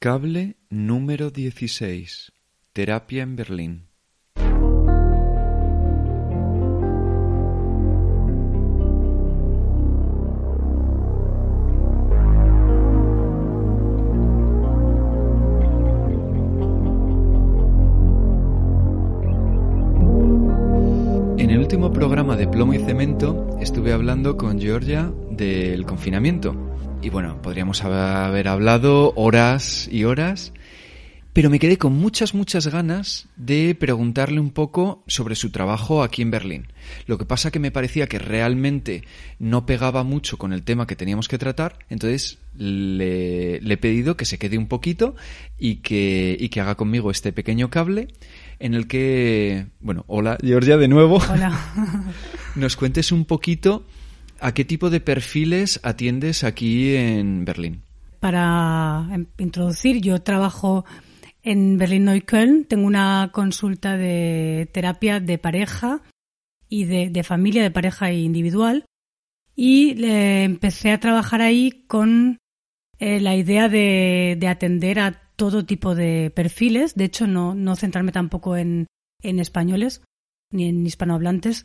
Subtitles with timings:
[0.00, 2.30] Cable número 16.
[2.72, 3.88] Terapia en Berlín.
[21.38, 26.54] En el último programa de Plomo y Cemento estuve hablando con Georgia del confinamiento.
[27.00, 30.52] Y bueno, podríamos haber hablado horas y horas,
[31.32, 36.22] pero me quedé con muchas, muchas ganas de preguntarle un poco sobre su trabajo aquí
[36.22, 36.66] en Berlín.
[37.06, 39.04] Lo que pasa que me parecía que realmente
[39.38, 44.16] no pegaba mucho con el tema que teníamos que tratar, entonces le, le he pedido
[44.16, 45.14] que se quede un poquito
[45.56, 48.08] y que, y que haga conmigo este pequeño cable
[48.58, 51.22] en el que, bueno, hola Georgia de nuevo.
[51.30, 51.56] Hola.
[52.56, 53.84] Nos cuentes un poquito
[54.40, 57.82] a qué tipo de perfiles atiendes aquí en Berlín.
[58.20, 60.84] Para em, introducir, yo trabajo
[61.42, 62.64] en Berlín-Neukölln.
[62.64, 66.02] Tengo una consulta de terapia de pareja
[66.68, 68.84] y de, familia, de pareja e individual.
[69.56, 72.38] Y eh, empecé a trabajar ahí con
[72.98, 76.94] eh, la idea de, de atender a todo tipo de perfiles.
[76.94, 78.86] De hecho, no, no centrarme tampoco en
[79.22, 80.02] españoles
[80.50, 81.64] ni en hispanohablantes,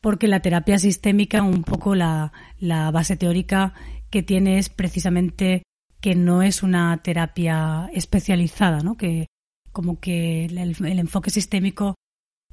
[0.00, 3.74] porque la terapia sistémica, un poco la, la base teórica
[4.10, 5.62] que tiene es precisamente
[6.00, 8.96] que no es una terapia especializada, ¿no?
[8.96, 9.26] que
[9.72, 10.58] como que el,
[10.98, 11.94] enfoque sistémico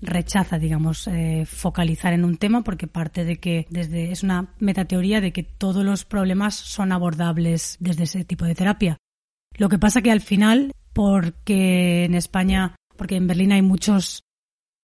[0.00, 5.20] rechaza, digamos, eh, focalizar en un tema porque parte de que desde es una metateoría
[5.20, 8.96] de que todos los problemas son abordables desde ese tipo de terapia.
[9.56, 14.22] Lo que pasa que al final, porque en España, porque en Berlín hay muchos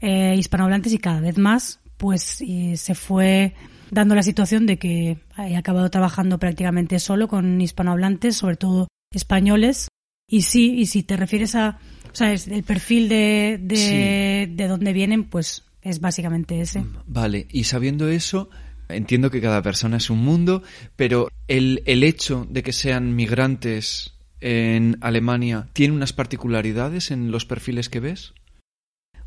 [0.00, 3.54] eh, hispanohablantes y cada vez más, pues y se fue
[3.90, 9.88] dando la situación de que he acabado trabajando prácticamente solo con hispanohablantes, sobre todo españoles.
[10.28, 11.78] Y sí, y si te refieres a,
[12.10, 14.54] o sea, el perfil de, de, Sí.
[14.54, 16.84] de dónde vienen, pues es básicamente ese.
[17.06, 18.48] Vale, y sabiendo eso,
[18.88, 20.62] entiendo que cada persona es un mundo,
[20.96, 27.44] pero el, el hecho de que sean migrantes en Alemania tiene unas particularidades en los
[27.44, 28.32] perfiles que ves.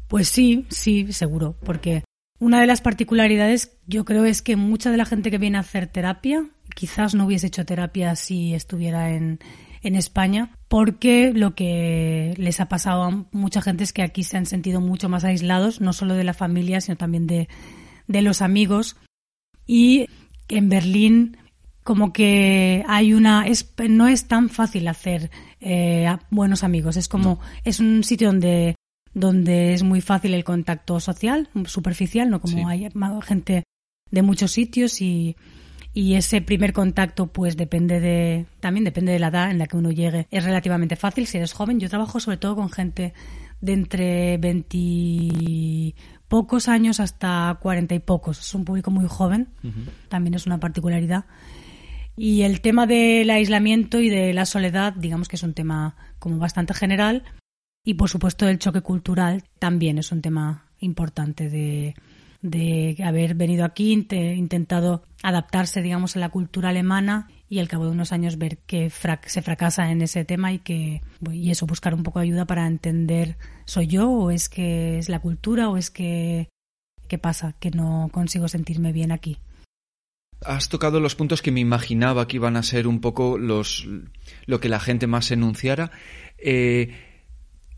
[0.07, 2.03] Pues sí, sí, seguro, porque
[2.39, 5.61] una de las particularidades yo creo es que mucha de la gente que viene a
[5.61, 9.39] hacer terapia quizás no hubiese hecho terapia si estuviera en,
[9.81, 14.37] en España, porque lo que les ha pasado a mucha gente es que aquí se
[14.37, 17.47] han sentido mucho más aislados, no solo de la familia, sino también de,
[18.07, 18.95] de los amigos.
[19.65, 20.07] Y
[20.49, 21.37] en Berlín
[21.83, 25.31] como que hay una es no es tan fácil hacer
[25.61, 28.75] eh, buenos amigos es como es un sitio donde
[29.17, 32.63] donde es muy fácil el contacto social superficial no como Sí.
[32.67, 32.89] hay
[33.23, 33.63] gente
[34.11, 35.35] de muchos sitios y
[35.93, 39.77] y ese primer contacto pues depende de también depende de la edad en la que
[39.77, 40.27] uno llegue.
[40.29, 41.79] Es relativamente fácil si eres joven.
[41.79, 43.15] Yo trabajo sobre todo con gente
[43.61, 45.95] de entre 20 y
[46.27, 48.39] pocos años hasta 40 y pocos.
[48.39, 49.47] Es un público muy joven.
[50.07, 51.25] También es una particularidad.
[52.15, 56.37] Y el tema del aislamiento y de la soledad, digamos que es un tema como
[56.37, 57.23] bastante general.
[57.87, 61.95] Y por supuesto el choque cultural también es un tema importante de,
[62.41, 67.85] de haber venido aquí, inte- intentado adaptarse, digamos, a la cultura alemana y al cabo
[67.85, 68.91] de unos años ver que
[69.27, 72.67] se fracasa en ese tema y que y eso buscar un poco de ayuda para
[72.67, 76.49] entender soy yo o es que es la cultura o es que
[77.07, 79.37] qué pasa que no consigo sentirme bien aquí.
[80.45, 83.87] Has tocado los puntos que me imaginaba que iban a ser un poco los
[84.45, 85.89] lo que la gente más enunciara.
[86.37, 87.06] Eh,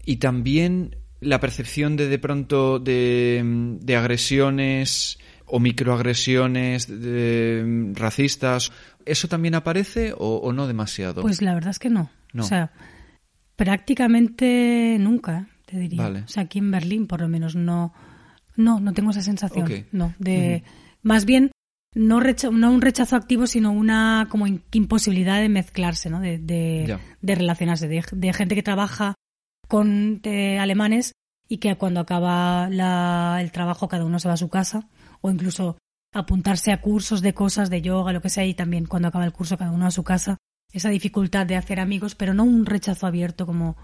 [0.09, 3.41] y también la percepción de de pronto de,
[3.81, 8.71] de agresiones o microagresiones de- racistas.
[9.05, 11.21] ¿Eso también aparece o, o no demasiado?
[11.21, 12.09] Pues la verdad es que no.
[12.33, 12.43] No.
[12.43, 12.71] O sea,
[13.55, 16.01] prácticamente nunca, te diría.
[16.03, 16.21] Vale.
[16.21, 17.93] O sea, aquí en Berlín, por lo menos, no,
[18.55, 19.65] no, no tengo esa sensación.
[19.65, 19.71] Ok.
[19.91, 20.63] No, de,
[21.03, 21.51] más bien,
[21.93, 26.19] no, recha- no un rechazo activo, sino una como imposibilidad de mezclarse, ¿no?
[26.19, 29.13] De, de, de relacionarse, de, de gente que trabaja
[29.69, 31.13] con eh, alemanes
[31.47, 34.89] y que cuando acaba la- el trabajo cada uno se va a su casa
[35.21, 35.77] o incluso
[36.13, 39.31] apuntarse a cursos de cosas de yoga, lo que sea, y también cuando acaba el
[39.31, 40.37] curso cada uno a su casa
[40.73, 43.75] esa dificultad de hacer amigos, pero no un rechazo abierto como,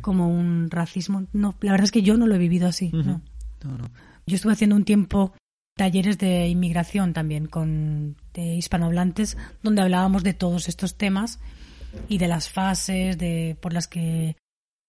[0.00, 1.26] como un racismo.
[1.34, 2.90] No, la verdad es que yo no lo he vivido así.
[2.92, 3.20] no.
[4.26, 5.32] Yo estuve haciendo un tiempo
[5.76, 11.38] talleres de inmigración también con hispanohablantes donde hablábamos de todos estos temas
[12.08, 14.36] y de las fases de por las que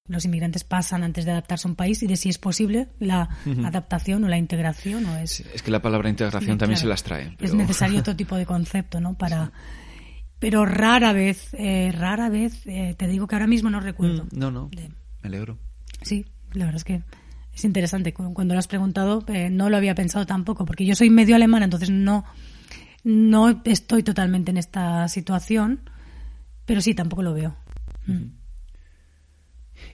[0.07, 3.29] los inmigrantes pasan antes de adaptarse a un país y de si es posible la
[3.63, 7.35] adaptación o la integración o es es que la palabra integración también se las trae
[7.39, 9.53] es necesario otro tipo de concepto no para
[10.39, 14.25] pero rara vez eh, rara vez eh, te digo que ahora mismo no recuerdo.
[14.25, 14.69] Mm, no no.
[14.75, 14.89] Me
[15.21, 15.57] alegro.
[16.01, 17.01] Sí la verdad es que
[17.53, 18.13] es interesante.
[18.13, 21.63] Cuando lo has preguntado eh, no lo había pensado tampoco porque yo soy medio alemana
[21.63, 22.25] entonces no
[23.05, 25.89] no estoy totalmente en esta situación
[26.65, 27.55] pero sí tampoco lo veo.
[28.05, 28.42] Mm.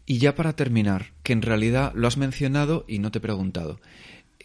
[0.10, 3.80] Y ya para terminar, que en realidad lo has mencionado y no te he preguntado,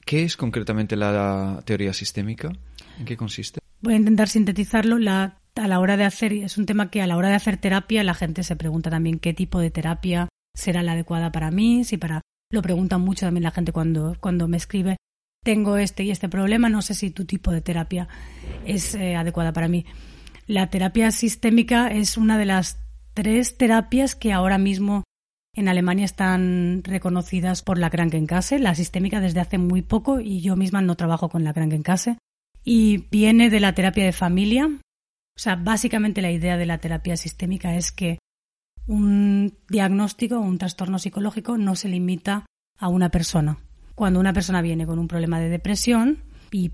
[0.04, 2.52] ¿qué es concretamente la teoría sistémica?
[2.98, 3.60] ¿En qué consiste?
[3.80, 4.98] Voy a intentar sintetizarlo.
[4.98, 7.56] La, a la hora de hacer, es un tema que a la hora de hacer
[7.56, 11.84] terapia la gente se pregunta también qué tipo de terapia será la adecuada para mí,
[11.84, 12.20] si para
[12.52, 14.98] lo preguntan mucho también la gente cuando, cuando me escribe
[15.42, 18.06] tengo este y este problema, no sé si tu tipo de terapia
[18.66, 19.86] es eh, adecuada para mí.
[20.46, 22.78] La terapia sistémica es una de las
[23.14, 25.04] tres terapias que ahora mismo
[25.54, 30.56] en Alemania están reconocidas por la Krankenkasse, la sistémica desde hace muy poco y yo
[30.56, 32.18] misma no trabajo con la Krankenkasse.
[32.64, 34.66] Y viene de la terapia de familia.
[34.66, 38.18] O sea, básicamente la idea de la terapia sistémica es que
[38.86, 42.46] un diagnóstico o un trastorno psicológico no se limita
[42.78, 43.58] a una persona.
[43.94, 46.72] Cuando una persona viene con un problema de depresión, y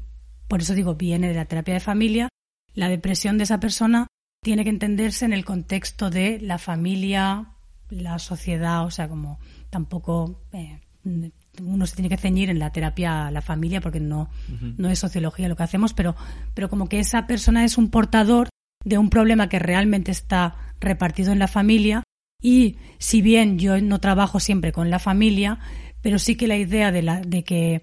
[0.48, 2.28] por eso digo viene de la terapia de familia,
[2.74, 4.06] la depresión de esa persona
[4.42, 7.48] tiene que entenderse en el contexto de la familia,
[7.90, 9.38] la sociedad, o sea, como
[9.68, 14.28] tampoco eh, uno se tiene que ceñir en la terapia a la familia porque no,
[14.76, 16.14] no es sociología lo que hacemos, pero,
[16.54, 18.48] pero como que esa persona es un portador
[18.84, 22.02] de un problema que realmente está repartido en la familia
[22.42, 25.58] y si bien yo no trabajo siempre con la familia,
[26.00, 27.82] pero sí que la idea de, la, de que,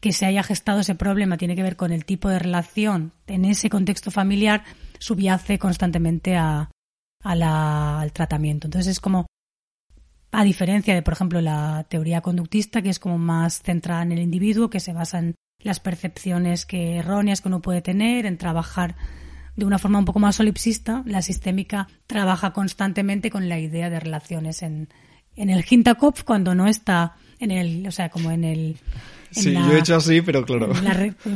[0.00, 3.44] que se haya gestado ese problema tiene que ver con el tipo de relación en
[3.44, 4.64] ese contexto familiar,
[4.98, 6.70] subyace constantemente a,
[7.24, 8.68] a la, al tratamiento.
[8.68, 9.26] Entonces es como
[10.30, 14.18] a diferencia de, por ejemplo, la teoría conductista, que es como más centrada en el
[14.18, 18.94] individuo, que se basa en las percepciones que erróneas que uno puede tener, en trabajar
[19.56, 23.98] de una forma un poco más solipsista, la sistémica trabaja constantemente con la idea de
[23.98, 24.88] relaciones en,
[25.34, 28.76] en el Hinterkopf cuando no está en el, o sea, como en el...
[29.32, 30.70] sí, yo he hecho así, pero claro.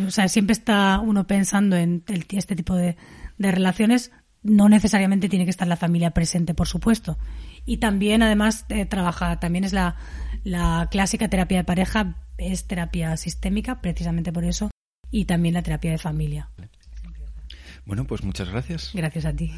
[0.07, 2.97] o sea, siempre está uno pensando en este tipo de,
[3.39, 4.13] de relaciones,
[4.43, 7.19] no necesariamente tiene que estar la familia presente, por supuesto.
[7.65, 9.97] Y también, además, eh, trabaja, también es la,
[10.45, 14.71] la clásica terapia de pareja, es terapia sistémica, precisamente por eso,
[15.11, 16.51] y también la terapia de familia.
[17.85, 18.91] Bueno, pues muchas gracias.
[18.95, 19.53] Gracias a ti.